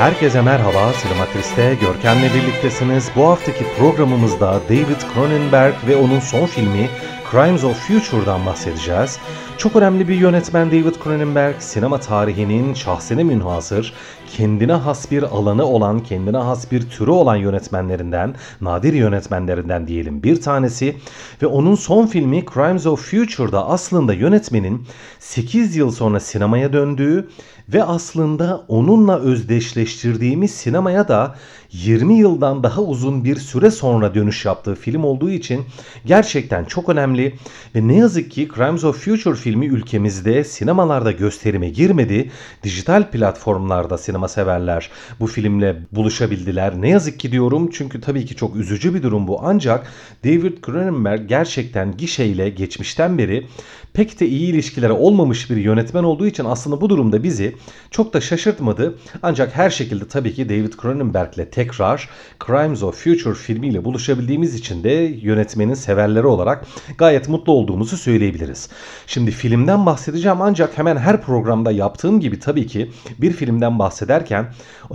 [0.00, 3.10] Herkese merhaba, Sinematris'te Görkem'le birliktesiniz.
[3.16, 6.90] Bu haftaki programımızda David Cronenberg ve onun son filmi
[7.30, 9.18] Crimes of Future'dan bahsedeceğiz.
[9.58, 13.92] Çok önemli bir yönetmen David Cronenberg, sinema tarihinin şahsine münhasır,
[14.36, 20.40] kendine has bir alanı olan, kendine has bir türü olan yönetmenlerinden, nadir yönetmenlerinden diyelim bir
[20.40, 20.96] tanesi.
[21.42, 24.86] Ve onun son filmi Crimes of Future'da aslında yönetmenin
[25.18, 27.28] 8 yıl sonra sinemaya döndüğü
[27.72, 31.34] ve aslında onunla özdeşleştirdiğimiz sinemaya da
[31.72, 35.64] 20 yıldan daha uzun bir süre sonra dönüş yaptığı film olduğu için
[36.06, 37.34] gerçekten çok önemli
[37.74, 42.30] ve ne yazık ki Crimes of Future filmi ülkemizde sinemalarda gösterime girmedi.
[42.62, 46.80] Dijital platformlarda sinema severler bu filmle buluşabildiler.
[46.80, 49.40] Ne yazık ki diyorum çünkü tabii ki çok üzücü bir durum bu.
[49.42, 49.86] Ancak
[50.24, 53.46] David Cronenberg gerçekten gişeyle geçmişten beri
[53.92, 57.56] pek de iyi ilişkileri olmamış bir yönetmen olduğu için aslında bu durumda bizi
[57.90, 58.98] çok da şaşırtmadı.
[59.22, 62.08] Ancak her şekilde tabii ki David Cronenberg'le tekrar
[62.46, 64.90] Crimes of Future filmiyle buluşabildiğimiz için de
[65.22, 66.66] yönetmenin severleri olarak
[66.98, 68.68] gayet mutlu olduğumuzu söyleyebiliriz.
[69.06, 73.78] Şimdi filmden bahsedeceğim ancak hemen her programda yaptığım gibi tabii ki bir filmden
[74.10, 74.46] bahsederken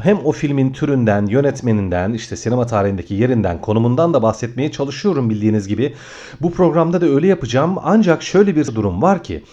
[0.02, 5.96] hem o filmin türünden, yönetmeninden, işte sinema tarihindeki yerinden, konumundan da bahsetmeye çalışıyorum bildiğiniz gibi.
[6.42, 9.44] Bu programda da öyle yapacağım ancak şöyle bir durum var ki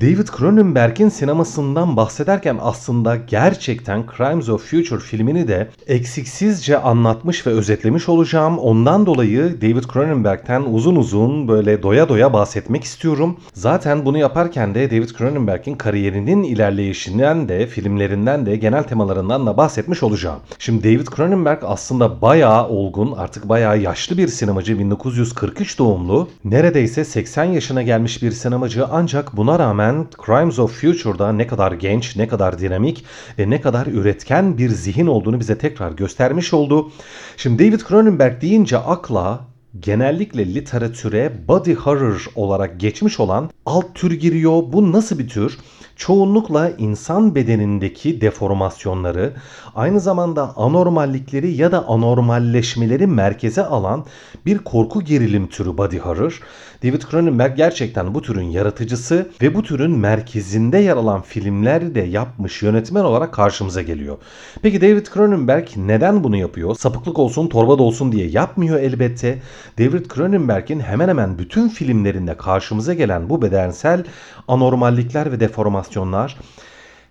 [0.00, 8.08] David Cronenberg'in sinemasından bahsederken aslında gerçekten Crimes of Future filmini de eksiksizce anlatmış ve özetlemiş
[8.08, 8.58] olacağım.
[8.58, 13.36] Ondan dolayı David Cronenberg'ten uzun uzun böyle doya doya bahsetmek istiyorum.
[13.52, 20.02] Zaten bunu yaparken de David Cronenberg'in kariyerinin ilerleyişinden de filmlerinden de genel temalarından da bahsetmiş
[20.02, 20.38] olacağım.
[20.58, 26.28] Şimdi David Cronenberg aslında bayağı olgun artık bayağı yaşlı bir sinemacı 1943 doğumlu.
[26.44, 31.72] Neredeyse 80 yaşına gelmiş bir sinemacı ancak buna rağmen rağmen Crimes of Future'da ne kadar
[31.72, 33.04] genç, ne kadar dinamik
[33.38, 36.90] ve ne kadar üretken bir zihin olduğunu bize tekrar göstermiş oldu.
[37.36, 39.40] Şimdi David Cronenberg deyince akla
[39.80, 44.62] genellikle literatüre body horror olarak geçmiş olan alt tür giriyor.
[44.72, 45.58] Bu nasıl bir tür?
[45.98, 49.32] çoğunlukla insan bedenindeki deformasyonları,
[49.74, 54.04] aynı zamanda anormallikleri ya da anormalleşmeleri merkeze alan
[54.46, 56.42] bir korku gerilim türü body horror.
[56.82, 62.62] David Cronenberg gerçekten bu türün yaratıcısı ve bu türün merkezinde yer alan filmleri de yapmış
[62.62, 64.18] yönetmen olarak karşımıza geliyor.
[64.62, 66.74] Peki David Cronenberg neden bunu yapıyor?
[66.74, 69.38] Sapıklık olsun, torba da olsun diye yapmıyor elbette.
[69.78, 74.04] David Cronenberg'in hemen hemen bütün filmlerinde karşımıza gelen bu bedensel
[74.48, 76.36] anormallikler ve deformasyonlar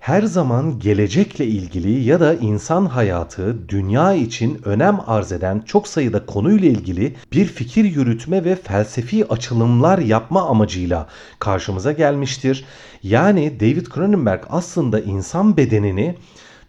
[0.08, 6.26] her zaman gelecekle ilgili ya da insan hayatı, dünya için önem arz eden çok sayıda
[6.26, 11.08] konuyla ilgili bir fikir yürütme ve felsefi açılımlar yapma amacıyla
[11.40, 12.66] karşımıza gelmiştir.
[13.04, 16.16] Yani David Cronenberg aslında insan bedenini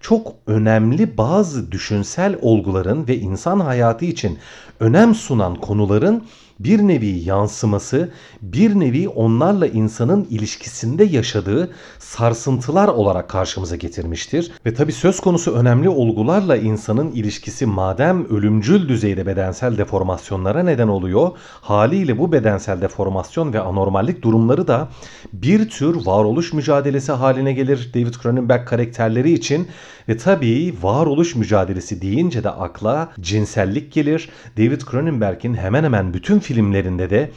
[0.00, 4.38] çok önemli bazı düşünsel olguların ve insan hayatı için
[4.80, 6.24] önem sunan konuların
[6.60, 8.10] bir nevi yansıması,
[8.42, 14.52] bir nevi onlarla insanın ilişkisinde yaşadığı sarsıntılar olarak karşımıza getirmiştir.
[14.66, 21.30] Ve tabi söz konusu önemli olgularla insanın ilişkisi madem ölümcül düzeyde bedensel deformasyonlara neden oluyor,
[21.60, 24.88] haliyle bu bedensel deformasyon ve anormallik durumları da
[25.32, 29.68] bir tür varoluş mücadelesi haline gelir David Cronenberg karakterleri için
[30.08, 34.28] ve tabii varoluş mücadelesi deyince de akla cinsellik gelir.
[34.56, 37.30] David Cronenberg'in hemen hemen bütün filmlerinde de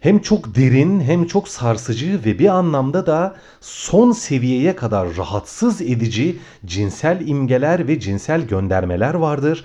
[0.00, 6.36] hem çok derin hem çok sarsıcı ve bir anlamda da son seviyeye kadar rahatsız edici
[6.66, 9.64] cinsel imgeler ve cinsel göndermeler vardır.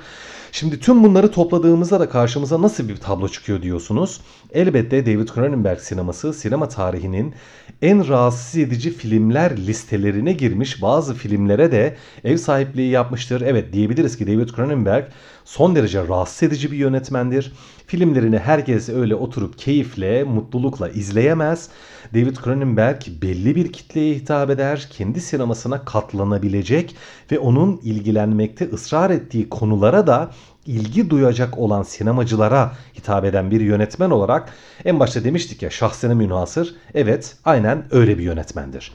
[0.54, 4.22] Şimdi tüm bunları topladığımızda da karşımıza nasıl bir tablo çıkıyor diyorsunuz.
[4.54, 7.34] Elbette David Cronenberg sineması sinema tarihinin
[7.82, 13.42] en rahatsız edici filmler listelerine girmiş bazı filmlere de ev sahipliği yapmıştır.
[13.42, 15.06] Evet diyebiliriz ki David Cronenberg
[15.46, 17.54] son derece rahatsız edici bir yönetmendir.
[17.92, 21.70] Filmlerini herkes öyle oturup keyifle, mutlulukla izleyemez.
[22.14, 26.96] David Cronenberg belli bir kitleye hitap eder, kendi sinemasına katlanabilecek
[27.32, 30.32] ve onun ilgilenmekte ısrar ettiği konulara da
[30.66, 34.54] ilgi duyacak olan sinemacılara hitap eden bir yönetmen olarak
[34.86, 36.76] en başta demiştik ya şahsına münhasır.
[36.94, 38.92] Evet aynen öyle bir yönetmendir.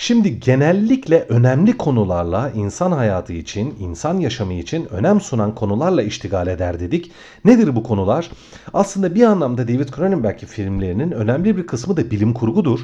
[0.00, 6.80] Şimdi genellikle önemli konularla insan hayatı için, insan yaşamı için önem sunan konularla iştigal eder
[6.80, 7.12] dedik.
[7.44, 8.30] Nedir bu konular?
[8.74, 12.80] Aslında bir anlamda David Cronenberg filmlerinin önemli bir kısmı da bilim kurgudur.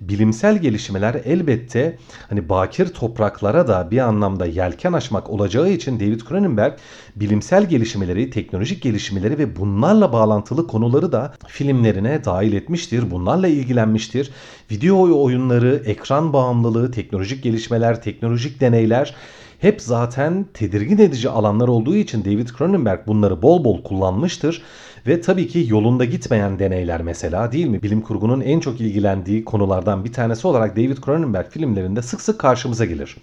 [0.00, 1.98] Bilimsel gelişmeler elbette
[2.28, 6.72] hani bakir topraklara da bir anlamda yelken açmak olacağı için David Cronenberg
[7.16, 13.10] bilimsel gelişmeleri, teknolojik gelişmeleri ve bunlarla bağlantılı konuları da filmlerine dahil etmiştir.
[13.10, 14.30] Bunlarla ilgilenmiştir.
[14.70, 19.14] Video oyunları, ekran bağımlılığı, teknolojik gelişmeler, teknolojik deneyler
[19.58, 24.62] hep zaten tedirgin edici alanlar olduğu için David Cronenberg bunları bol bol kullanmıştır.
[25.06, 27.82] Ve tabii ki yolunda gitmeyen deneyler mesela değil mi?
[27.82, 32.84] Bilim kurgunun en çok ilgilendiği konulardan bir tanesi olarak David Cronenberg filmlerinde sık sık karşımıza
[32.84, 33.16] gelir.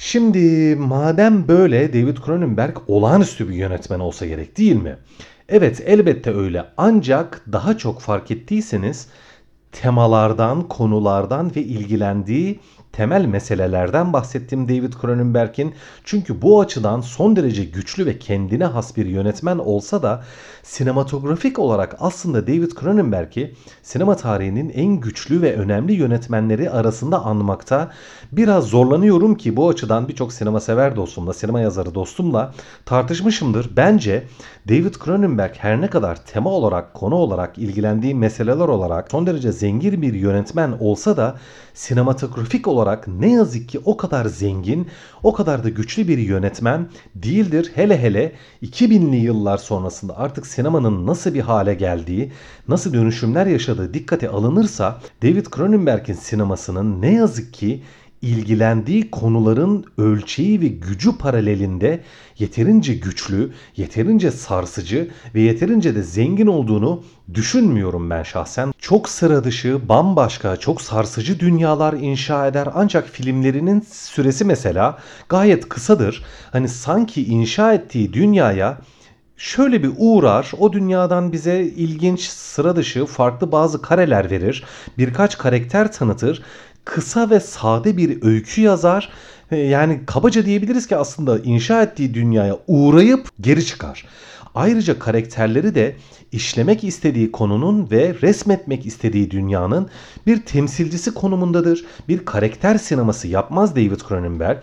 [0.00, 4.96] Şimdi madem böyle David Cronenberg olağanüstü bir yönetmen olsa gerek değil mi?
[5.48, 9.08] Evet elbette öyle ancak daha çok fark ettiyseniz
[9.72, 12.60] temalardan, konulardan ve ilgilendiği
[12.92, 15.74] temel meselelerden bahsettim David Cronenberg'in.
[16.04, 20.24] Çünkü bu açıdan son derece güçlü ve kendine has bir yönetmen olsa da
[20.62, 27.90] sinematografik olarak aslında David Cronenberg'i sinema tarihinin en güçlü ve önemli yönetmenleri arasında anmakta
[28.32, 32.54] biraz zorlanıyorum ki bu açıdan birçok sinema sever dostumla, sinema yazarı dostumla
[32.84, 33.70] tartışmışımdır.
[33.76, 34.24] Bence
[34.68, 40.02] David Cronenberg her ne kadar tema olarak, konu olarak, ilgilendiği meseleler olarak son derece zengin
[40.02, 41.36] bir yönetmen olsa da
[41.74, 44.86] sinematografik olarak ne yazık ki o kadar zengin,
[45.22, 47.72] o kadar da güçlü bir yönetmen değildir.
[47.74, 48.32] Hele hele
[48.62, 52.32] 2000'li yıllar sonrasında artık sinemanın nasıl bir hale geldiği,
[52.68, 57.82] nasıl dönüşümler yaşadığı dikkate alınırsa David Cronenberg'in sinemasının ne yazık ki
[58.22, 62.00] ilgilendiği konuların ölçeği ve gücü paralelinde
[62.38, 67.02] yeterince güçlü, yeterince sarsıcı ve yeterince de zengin olduğunu
[67.34, 68.72] düşünmüyorum ben şahsen.
[68.78, 74.98] Çok sıra dışı, bambaşka, çok sarsıcı dünyalar inşa eder ancak filmlerinin süresi mesela
[75.28, 76.24] gayet kısadır.
[76.52, 78.78] Hani sanki inşa ettiği dünyaya
[79.38, 84.64] şöyle bir uğrar, o dünyadan bize ilginç, sıra dışı, farklı bazı kareler verir,
[84.98, 86.42] birkaç karakter tanıtır
[86.88, 89.08] kısa ve sade bir öykü yazar.
[89.50, 94.04] Yani kabaca diyebiliriz ki aslında inşa ettiği dünyaya uğrayıp geri çıkar.
[94.54, 95.96] Ayrıca karakterleri de
[96.32, 99.88] işlemek istediği konunun ve resmetmek istediği dünyanın
[100.26, 101.84] bir temsilcisi konumundadır.
[102.08, 104.58] Bir karakter sineması yapmaz David Cronenberg.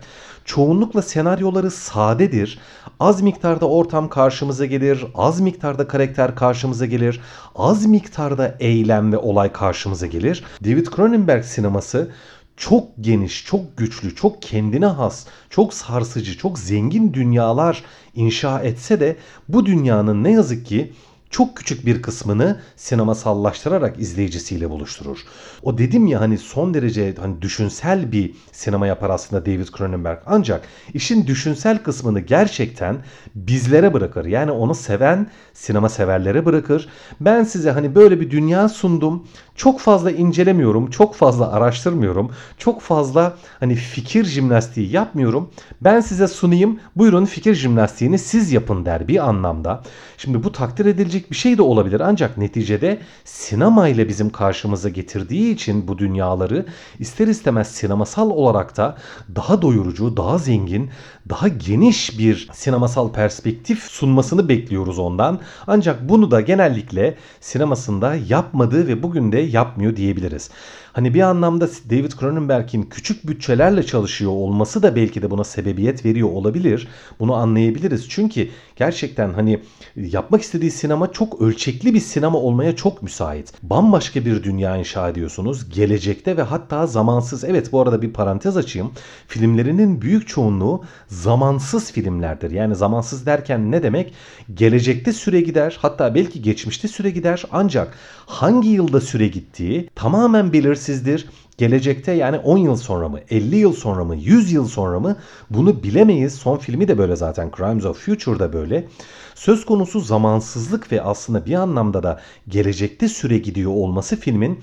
[0.45, 2.59] Çoğunlukla senaryoları sadedir.
[2.99, 7.21] Az miktarda ortam karşımıza gelir, az miktarda karakter karşımıza gelir,
[7.55, 10.43] az miktarda eylem ve olay karşımıza gelir.
[10.63, 12.11] David Cronenberg sineması
[12.57, 17.83] çok geniş, çok güçlü, çok kendine has, çok sarsıcı, çok zengin dünyalar
[18.15, 19.17] inşa etse de
[19.49, 20.93] bu dünyanın ne yazık ki
[21.29, 25.19] çok küçük bir kısmını sinemasallaştırarak izleyicisiyle buluşturur.
[25.63, 30.19] O dedim ya hani son derece hani düşünsel bir sinema yapar aslında David Cronenberg.
[30.25, 30.61] Ancak
[30.93, 32.97] işin düşünsel kısmını gerçekten
[33.35, 34.25] bizlere bırakır.
[34.25, 36.89] Yani onu seven sinema severlere bırakır.
[37.21, 39.27] Ben size hani böyle bir dünya sundum.
[39.55, 45.49] Çok fazla incelemiyorum, çok fazla araştırmıyorum, çok fazla hani fikir jimnastiği yapmıyorum.
[45.81, 49.83] Ben size sunayım, buyurun fikir jimnastiğini siz yapın der bir anlamda.
[50.17, 55.53] Şimdi bu takdir edilecek bir şey de olabilir ancak neticede sinema ile bizim karşımıza getirdiği
[55.53, 56.65] için bu dünyaları
[56.99, 58.97] ister istemez sinemasal olarak da
[59.35, 60.89] daha doyurucu, daha zengin,
[61.29, 65.39] daha geniş bir sinemasal perspektif sunmasını bekliyoruz ondan.
[65.67, 70.49] Ancak bunu da genellikle sinemasında yapmadığı ve bugün de yapmıyor diyebiliriz.
[70.95, 76.29] Hani bir anlamda David Cronenberg'in küçük bütçelerle çalışıyor olması da belki de buna sebebiyet veriyor
[76.29, 76.87] olabilir.
[77.19, 78.09] Bunu anlayabiliriz.
[78.09, 79.59] Çünkü gerçekten hani
[79.95, 83.53] yapmak istediği sinema çok ölçekli bir sinema olmaya çok müsait.
[83.63, 85.69] Bambaşka bir dünya inşa ediyorsunuz.
[85.69, 87.43] Gelecekte ve hatta zamansız.
[87.43, 88.91] Evet bu arada bir parantez açayım.
[89.27, 92.51] Filmlerinin büyük çoğunluğu zamansız filmlerdir.
[92.51, 94.13] Yani zamansız derken ne demek?
[94.53, 95.77] Gelecekte süre gider.
[95.81, 97.43] Hatta belki geçmişte süre gider.
[97.51, 100.53] Ancak hangi yılda süre gittiği tamamen
[100.85, 101.25] belirsizdir.
[101.57, 105.15] Gelecekte yani 10 yıl sonra mı, 50 yıl sonra mı, 100 yıl sonra mı
[105.49, 106.33] bunu bilemeyiz.
[106.33, 108.87] Son filmi de böyle zaten Crimes of Future'da böyle.
[109.35, 114.59] Söz konusu zamansızlık ve aslında bir anlamda da gelecekte süre gidiyor olması filmin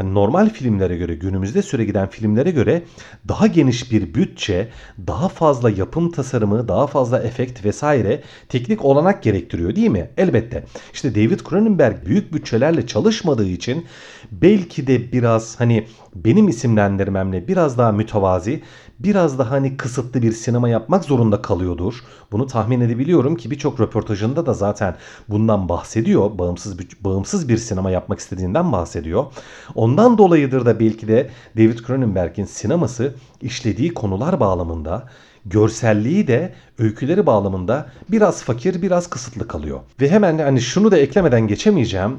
[0.00, 2.82] hani normal filmlere göre günümüzde süre giden filmlere göre
[3.28, 4.68] daha geniş bir bütçe,
[5.06, 10.10] daha fazla yapım tasarımı, daha fazla efekt vesaire teknik olanak gerektiriyor değil mi?
[10.16, 10.64] Elbette.
[10.92, 13.86] İşte David Cronenberg büyük bütçelerle çalışmadığı için
[14.30, 18.62] belki de biraz hani benim isimlendirmemle biraz daha mütevazi,
[18.98, 21.94] biraz daha hani kısıtlı bir sinema yapmak zorunda kalıyordur.
[22.32, 24.96] Bunu tahmin edebiliyorum ki birçok röportajında da zaten
[25.28, 26.38] bundan bahsediyor.
[26.38, 29.24] Bağımsız bağımsız bir sinema yapmak istediğinden bahsediyor.
[29.90, 35.08] Ondan dolayıdır da belki de David Cronenberg'in sineması işlediği konular bağlamında
[35.46, 39.80] görselliği de öyküleri bağlamında biraz fakir biraz kısıtlı kalıyor.
[40.00, 42.18] Ve hemen hani şunu da eklemeden geçemeyeceğim.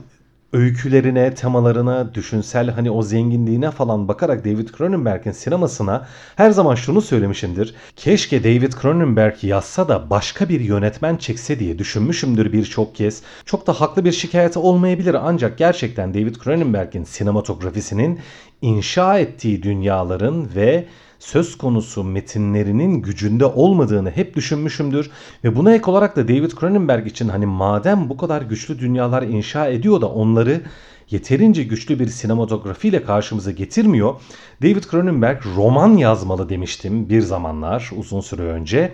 [0.54, 7.76] Öykülerine, temalarına, düşünsel hani o zenginliğine falan bakarak David Cronenberg'in sinemasına her zaman şunu söylemişimdir.
[7.96, 13.22] Keşke David Cronenberg yazsa da başka bir yönetmen çekse diye düşünmüşümdür birçok kez.
[13.46, 18.20] Çok da haklı bir şikayet olmayabilir ancak gerçekten David Cronenberg'in sinematografisinin
[18.62, 20.86] inşa ettiği dünyaların ve
[21.22, 25.12] söz konusu metinlerinin gücünde olmadığını hep düşünmüşümdür.
[25.44, 29.68] Ve buna ek olarak da David Cronenberg için hani madem bu kadar güçlü dünyalar inşa
[29.68, 30.62] ediyor da onları
[31.10, 34.16] yeterince güçlü bir sinematografiyle karşımıza getirmiyor.
[34.62, 38.92] David Cronenberg roman yazmalı demiştim bir zamanlar uzun süre önce.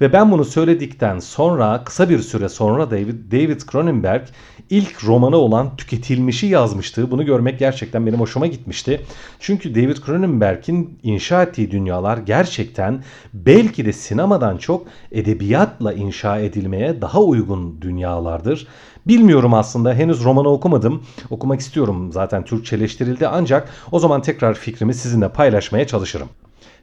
[0.00, 4.22] Ve ben bunu söyledikten sonra kısa bir süre sonra David, David Cronenberg
[4.70, 7.10] ilk romanı olan Tüketilmiş'i yazmıştı.
[7.10, 9.00] Bunu görmek gerçekten benim hoşuma gitmişti.
[9.40, 17.20] Çünkü David Cronenberg'in inşa ettiği dünyalar gerçekten belki de sinemadan çok edebiyatla inşa edilmeye daha
[17.20, 18.66] uygun dünyalardır.
[19.06, 21.02] Bilmiyorum aslında henüz romanı okumadım.
[21.30, 26.28] Okumak istiyorum zaten Türkçeleştirildi ancak o zaman tekrar fikrimi sizinle paylaşmaya çalışırım.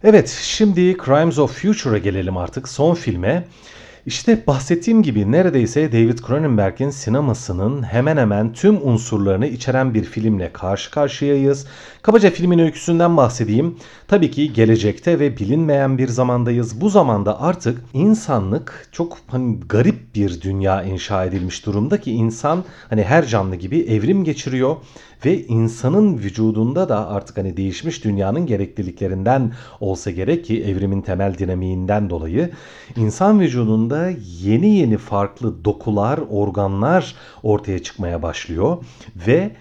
[0.03, 3.45] Evet şimdi Crimes of Future'a gelelim artık son filme.
[4.05, 10.91] İşte bahsettiğim gibi neredeyse David Cronenberg'in sinemasının hemen hemen tüm unsurlarını içeren bir filmle karşı
[10.91, 11.67] karşıyayız.
[12.01, 13.77] Kabaca filmin öyküsünden bahsedeyim.
[14.07, 16.81] Tabii ki gelecekte ve bilinmeyen bir zamandayız.
[16.81, 23.03] Bu zamanda artık insanlık çok hani garip bir dünya inşa edilmiş durumda ki insan hani
[23.03, 24.75] her canlı gibi evrim geçiriyor
[25.25, 32.09] ve insanın vücudunda da artık hani değişmiş dünyanın gerekliliklerinden olsa gerek ki evrimin temel dinamiğinden
[32.09, 32.49] dolayı
[32.95, 38.77] insan vücudunda yeni yeni farklı dokular, organlar ortaya çıkmaya başlıyor
[39.27, 39.51] ve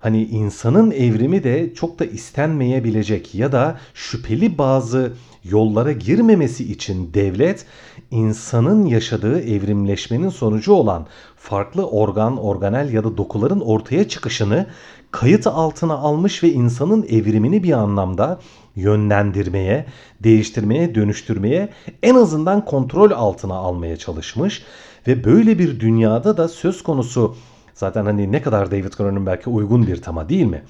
[0.00, 5.12] hani insanın evrimi de çok da istenmeyebilecek ya da şüpheli bazı
[5.44, 7.66] yollara girmemesi için devlet
[8.10, 11.06] insanın yaşadığı evrimleşmenin sonucu olan
[11.36, 14.66] farklı organ, organel ya da dokuların ortaya çıkışını
[15.10, 18.40] kayıt altına almış ve insanın evrimini bir anlamda
[18.76, 19.86] yönlendirmeye,
[20.20, 21.68] değiştirmeye, dönüştürmeye
[22.02, 24.62] en azından kontrol altına almaya çalışmış
[25.06, 27.36] ve böyle bir dünyada da söz konusu
[27.74, 30.62] zaten hani ne kadar David Cronenberg'e uygun bir tema değil mi?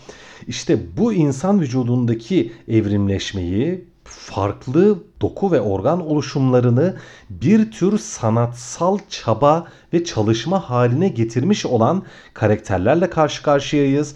[0.47, 6.97] İşte bu insan vücudundaki evrimleşmeyi farklı doku ve organ oluşumlarını
[7.31, 12.03] bir tür sanatsal çaba ve çalışma haline getirmiş olan
[12.35, 14.15] karakterlerle karşı karşıyayız.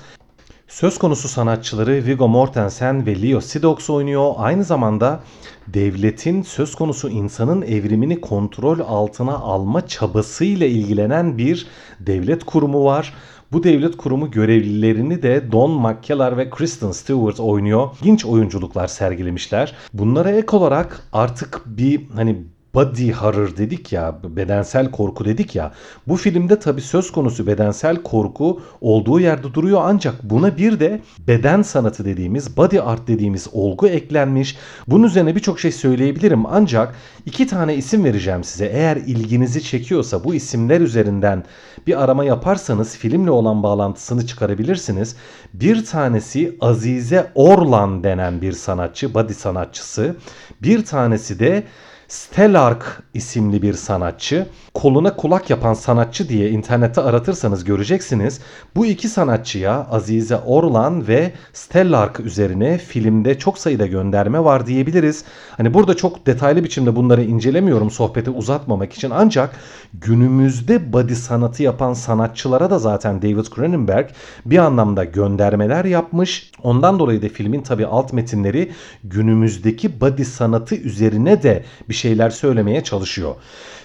[0.68, 4.33] Söz konusu sanatçıları Viggo Mortensen ve Leo Sidox oynuyor.
[4.37, 5.21] Aynı zamanda
[5.66, 11.66] devletin söz konusu insanın evrimini kontrol altına alma çabasıyla ilgilenen bir
[12.00, 13.14] devlet kurumu var.
[13.52, 17.88] Bu devlet kurumu görevlilerini de Don McKellar ve Kristen Stewart oynuyor.
[18.00, 19.74] İlginç oyunculuklar sergilemişler.
[19.92, 22.44] Bunlara ek olarak artık bir hani
[22.78, 25.73] body horror dedik ya, bedensel korku dedik ya.
[26.08, 31.62] Bu filmde tabi söz konusu bedensel korku olduğu yerde duruyor ancak buna bir de beden
[31.62, 34.56] sanatı dediğimiz, body art dediğimiz olgu eklenmiş.
[34.87, 36.94] Bunun üzerine birçok şey söyleyebilirim ancak
[37.26, 38.66] iki tane isim vereceğim size.
[38.66, 41.44] Eğer ilginizi çekiyorsa bu isimler üzerinden
[41.87, 45.16] bir arama yaparsanız filmle olan bağlantısını çıkarabilirsiniz.
[45.54, 50.16] Bir tanesi Azize Orlan denen bir sanatçı, body sanatçısı.
[50.62, 51.64] Bir tanesi de
[52.08, 54.46] Stellark isimli bir sanatçı.
[54.74, 58.40] Koluna kulak yapan sanatçı diye internette aratırsanız göreceksiniz.
[58.76, 65.24] Bu iki sanatçıya Azize Orlan ve Stellark üzerine filmde çok sayıda gönderme var diyebiliriz.
[65.56, 69.56] Hani burada çok detaylı biçimde bunları incelemiyorum sohbeti uzatmamak için ancak
[69.94, 74.08] günümüzde body sanatı yapan sanatçılara da zaten David Cronenberg
[74.46, 76.52] bir anlamda göndermeler yapmış.
[76.62, 78.72] Ondan dolayı da filmin tabi alt metinleri
[79.04, 83.34] günümüzdeki body sanatı üzerine de bir şeyler söylemeye çalışıyor.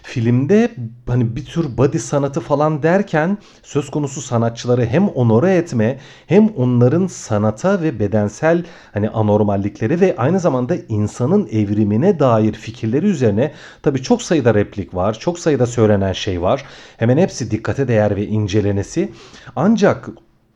[0.04, 0.72] Filmde
[1.08, 7.08] hani bir tür body sanatı falan derken söz konusu sanatçıları hem onore etme hem onların
[7.08, 13.52] sanata ve bedensel hani anormallikleri ve aynı zamanda insanın evrimine dair fikirleri üzerine
[13.82, 15.20] tabi çok sayıda replik var.
[15.20, 16.66] Çok sayıda söylenen şey var.
[16.98, 19.12] Hemen hepsi dikkate değer ve incelenesi.
[19.56, 20.10] Ancak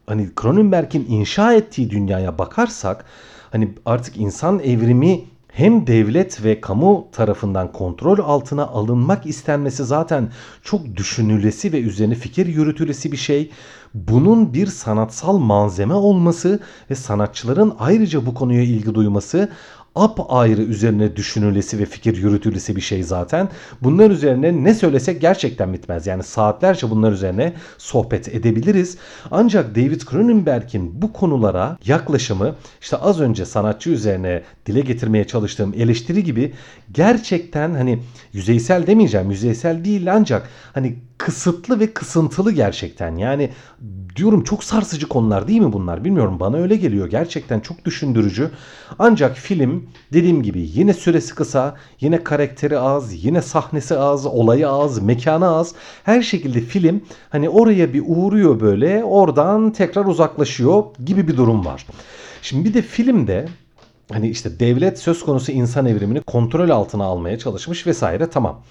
[0.08, 3.06] hani Cronenberg'in inşa ettiği dünyaya bakarsak
[3.52, 5.22] hani artık insan evrimi
[5.58, 10.32] hem devlet ve kamu tarafından kontrol altına alınmak istenmesi zaten
[10.64, 13.52] çok düşünülesi ve üzerine fikir yürütülesi bir şey.
[13.94, 16.60] Bunun bir sanatsal malzeme olması
[16.92, 19.50] ve sanatçıların ayrıca bu konuya ilgi duyması
[20.04, 23.50] ap ayrı üzerine düşünülesi ve fikir yürütülesi bir şey zaten.
[23.82, 26.08] Bunlar üzerine ne söylesek gerçekten bitmez.
[26.08, 28.98] Yani saatlerce bunlar üzerine sohbet edebiliriz.
[29.32, 36.24] Ancak David Cronenberg'in bu konulara yaklaşımı işte az önce sanatçı üzerine dile getirmeye çalıştığım eleştiri
[36.24, 36.54] gibi
[36.92, 38.00] gerçekten hani
[38.34, 39.32] yüzeysel demeyeceğim.
[39.32, 43.16] Yüzeysel değil ancak hani kısıtlı ve kısıntılı gerçekten.
[43.16, 43.50] Yani
[44.16, 46.04] diyorum çok sarsıcı konular değil mi bunlar?
[46.04, 47.10] Bilmiyorum bana öyle geliyor.
[47.10, 48.52] Gerçekten çok düşündürücü.
[49.00, 55.00] Ancak film dediğim gibi yine süresi kısa, yine karakteri az, yine sahnesi az, olayı az,
[55.00, 55.76] mekanı az.
[56.04, 61.86] Her şekilde film hani oraya bir uğruyor böyle, oradan tekrar uzaklaşıyor gibi bir durum var.
[62.42, 63.46] Şimdi bir de filmde
[64.12, 68.62] hani işte devlet söz konusu insan evrimini kontrol altına almaya çalışmış vesaire tamam.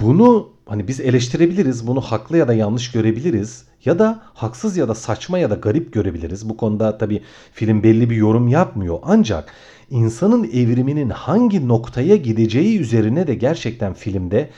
[0.00, 4.94] Bunu hani biz eleştirebiliriz, bunu haklı ya da yanlış görebiliriz ya da haksız ya da
[4.94, 6.48] saçma ya da garip görebiliriz.
[6.48, 9.52] Bu konuda tabii film belli bir yorum yapmıyor ancak
[9.90, 14.50] insanın evriminin hangi noktaya gideceği üzerine de gerçekten filmde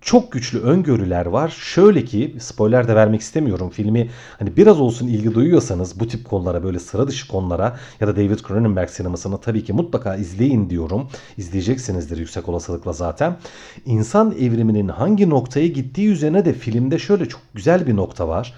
[0.00, 1.48] çok güçlü öngörüler var.
[1.48, 3.70] Şöyle ki spoiler de vermek istemiyorum.
[3.70, 8.16] Filmi hani biraz olsun ilgi duyuyorsanız bu tip konulara böyle sıra dışı konulara ya da
[8.16, 11.08] David Cronenberg sinemasını tabii ki mutlaka izleyin diyorum.
[11.36, 13.36] İzleyeceksinizdir yüksek olasılıkla zaten.
[13.84, 18.54] İnsan evriminin hangi noktaya gittiği üzerine de filmde şöyle çok güzel bir nokta var.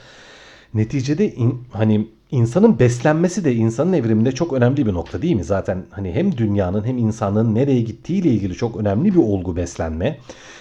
[0.74, 5.44] Neticede in, hani insanın beslenmesi de insanın evriminde çok önemli bir nokta değil mi?
[5.44, 10.18] Zaten hani hem dünyanın hem insanlığın nereye gittiği ile ilgili çok önemli bir olgu beslenme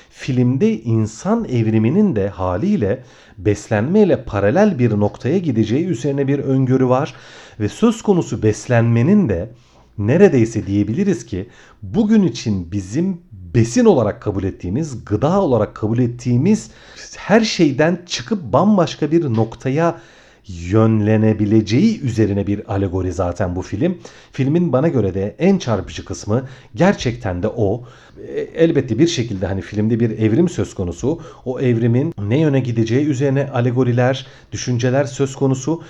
[0.09, 3.03] filmde insan evriminin de haliyle
[3.38, 7.13] beslenmeyle paralel bir noktaya gideceği üzerine bir öngörü var
[7.59, 9.49] ve söz konusu beslenmenin de
[9.97, 11.49] neredeyse diyebiliriz ki
[11.81, 16.71] bugün için bizim besin olarak kabul ettiğimiz, gıda olarak kabul ettiğimiz
[17.17, 20.01] her şeyden çıkıp bambaşka bir noktaya
[20.50, 23.98] yönlenebileceği üzerine bir alegori zaten bu film.
[24.32, 27.84] Filmin bana göre de en çarpıcı kısmı gerçekten de o.
[28.27, 31.22] E, elbette bir şekilde hani filmde bir evrim söz konusu.
[31.46, 35.84] O evrimin ne yöne gideceği üzerine alegoriler, düşünceler söz konusu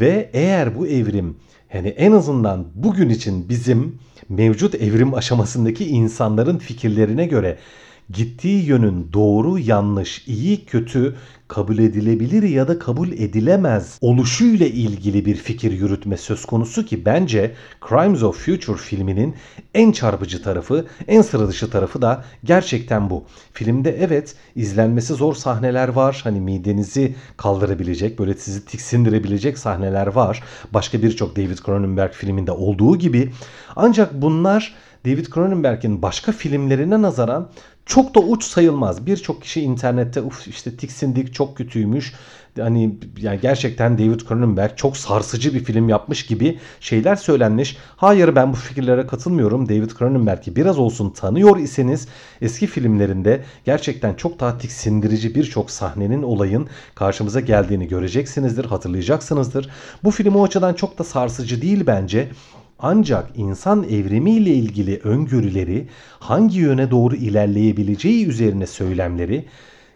[0.00, 1.36] ve eğer bu evrim
[1.74, 7.58] yani en azından bugün için bizim mevcut evrim aşamasındaki insanların fikirlerine göre
[8.10, 11.16] gittiği yönün doğru, yanlış, iyi, kötü,
[11.48, 17.54] kabul edilebilir ya da kabul edilemez oluşuyla ilgili bir fikir yürütme söz konusu ki bence
[17.88, 19.34] Crimes of Future filminin
[19.74, 23.24] en çarpıcı tarafı, en sıra dışı tarafı da gerçekten bu.
[23.52, 26.20] Filmde evet izlenmesi zor sahneler var.
[26.24, 30.42] Hani midenizi kaldırabilecek, böyle sizi tiksindirebilecek sahneler var.
[30.72, 33.32] Başka birçok David Cronenberg filminde olduğu gibi.
[33.76, 37.48] Ancak bunlar David Cronenberg'in başka filmlerine nazaran
[37.86, 39.06] çok da uç sayılmaz.
[39.06, 42.12] Birçok kişi internette uf işte tiksindik çok kötüymüş.
[42.58, 47.76] Hani yani gerçekten David Cronenberg çok sarsıcı bir film yapmış gibi şeyler söylenmiş.
[47.96, 49.68] Hayır ben bu fikirlere katılmıyorum.
[49.68, 52.08] David Cronenberg'i biraz olsun tanıyor iseniz
[52.42, 59.70] eski filmlerinde gerçekten çok daha tiksindirici birçok sahnenin olayın karşımıza geldiğini göreceksinizdir, hatırlayacaksınızdır.
[60.04, 62.28] Bu film o açıdan çok da sarsıcı değil bence.
[62.78, 69.44] Ancak insan evrimiyle ilgili öngörüleri hangi yöne doğru ilerleyebileceği üzerine söylemleri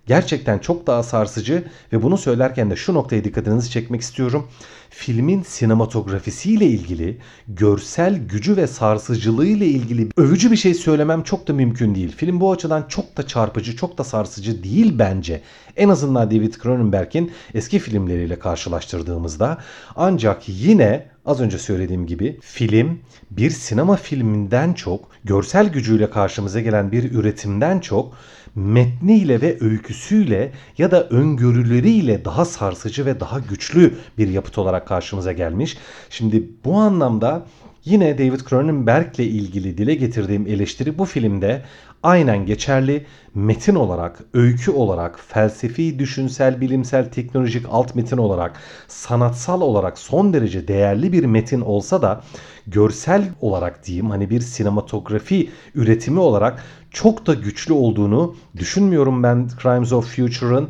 [0.09, 4.49] gerçekten çok daha sarsıcı ve bunu söylerken de şu noktaya dikkatinizi çekmek istiyorum.
[4.91, 7.19] Filmin sinematografisiyle ilgili,
[7.49, 12.17] görsel gücü ve sarsıcılığı ile ilgili övücü bir şey söylemem çok da mümkün değil.
[12.17, 15.41] Film bu açıdan çok da çarpıcı, çok da sarsıcı değil bence.
[15.77, 19.59] En azından David Cronenberg'in eski filmleriyle karşılaştırdığımızda.
[19.97, 22.99] Ancak yine az önce söylediğim gibi film
[23.31, 28.15] bir sinema filminden çok, görsel gücüyle karşımıza gelen bir üretimden çok
[28.59, 35.33] metniyle ve öyküsüyle ya da öngörüleriyle daha sarsıcı ve daha güçlü bir yapıt olarak karşımıza
[35.33, 35.77] gelmiş.
[36.11, 37.47] Şimdi bu anlamda
[37.85, 41.63] Yine David Cronenberg ile ilgili dile getirdiğim eleştiri bu filmde
[42.03, 43.07] aynen geçerli.
[43.35, 50.69] Metin olarak, öykü olarak, felsefi, düşünsel, bilimsel, teknolojik alt metin olarak, sanatsal olarak son derece
[50.69, 52.23] değerli bir metin olsa da
[52.67, 59.93] görsel olarak diyeyim hani bir sinematografi üretimi olarak çok da güçlü olduğunu düşünmüyorum ben Crimes
[59.93, 60.69] of Future'ın.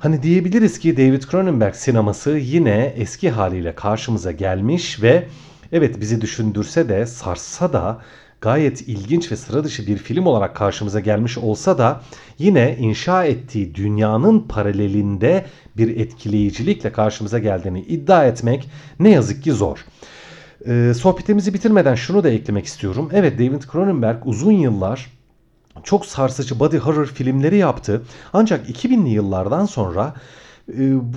[0.00, 5.28] Hani diyebiliriz ki David Cronenberg sineması yine eski haliyle karşımıza gelmiş ve
[5.72, 8.00] evet bizi düşündürse de sarsa da
[8.44, 12.00] gayet ilginç ve sıra dışı bir film olarak karşımıza gelmiş olsa da
[12.38, 18.68] yine inşa ettiği dünyanın paralelinde bir etkileyicilikle karşımıza geldiğini iddia etmek
[19.00, 19.84] ne yazık ki zor.
[20.66, 23.10] Ee, sohbetimizi bitirmeden şunu da eklemek istiyorum.
[23.12, 25.10] Evet David Cronenberg uzun yıllar
[25.82, 28.02] çok sarsıcı body horror filmleri yaptı.
[28.32, 30.14] Ancak 2000'li yıllardan sonra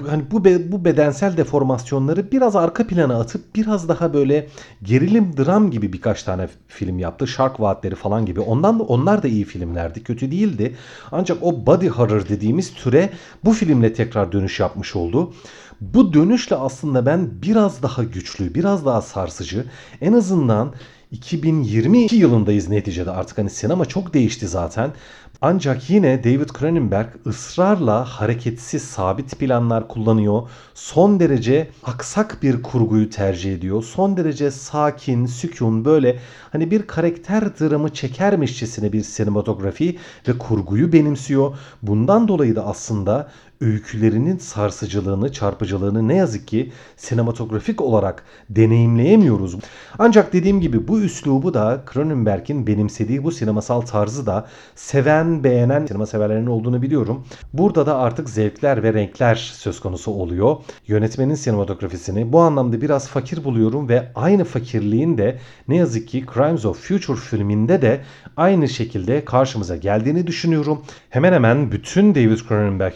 [0.10, 4.48] hani bu bu bedensel deformasyonları biraz arka plana atıp biraz daha böyle
[4.84, 7.28] gerilim dram gibi birkaç tane film yaptı.
[7.28, 8.40] Shark Vaatleri falan gibi.
[8.40, 10.04] Ondan da onlar da iyi filmlerdi.
[10.04, 10.76] Kötü değildi.
[11.12, 13.10] Ancak o body horror dediğimiz türe
[13.46, 15.34] bu filmle tekrar dönüş yapmış oldu.
[15.82, 19.66] Bu dönüşle aslında ben biraz daha güçlü, biraz daha sarsıcı,
[20.02, 20.74] en azından
[21.12, 24.92] 2022 yılındayız neticede artık hani sinema çok değişti zaten.
[25.42, 30.50] Ancak yine David Cronenberg ısrarla hareketsiz sabit planlar kullanıyor.
[30.74, 33.84] Son derece aksak bir kurguyu tercih ediyor.
[33.84, 36.20] Son derece sakin, sükun böyle
[36.52, 39.98] hani bir karakter dramı çekermişçesine bir sinematografi
[40.28, 41.58] ve kurguyu benimsiyor.
[41.82, 43.30] Bundan dolayı da aslında
[43.62, 49.56] öykülerinin sarsıcılığını, çarpıcılığını ne yazık ki sinematografik olarak deneyimleyemiyoruz.
[50.00, 56.06] Ancak dediğim gibi bu üslubu da Cronenberg'in benimsediği bu sinemasal tarzı da seven, beğenen sinema
[56.06, 57.26] severlerinin olduğunu biliyorum.
[57.54, 60.56] Burada da artık zevkler ve renkler söz konusu oluyor.
[60.88, 66.66] Yönetmenin sinematografisini bu anlamda biraz fakir buluyorum ve aynı fakirliğin de ne yazık ki Crimes
[66.66, 68.02] of Future filminde de
[68.38, 70.82] aynı şekilde karşımıza geldiğini düşünüyorum.
[71.10, 72.94] Hemen hemen bütün David Cronenberg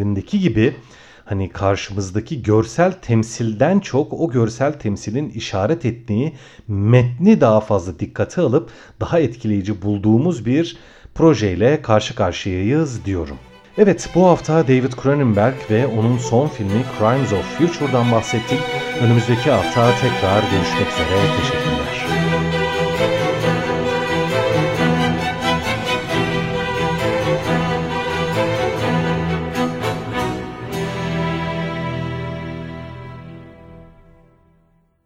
[0.00, 0.74] filmlerindeki gibi
[1.24, 6.32] hani karşımızdaki görsel temsilden çok o görsel temsilin işaret ettiği
[6.68, 10.76] metni daha fazla dikkate alıp daha etkileyici bulduğumuz bir
[11.14, 13.36] projeyle karşı karşıyayız diyorum.
[13.78, 18.60] Evet bu hafta David Cronenberg ve onun son filmi Crimes of Future'dan bahsettik.
[19.00, 21.36] Önümüzdeki hafta tekrar görüşmek üzere.
[21.40, 21.99] Teşekkürler.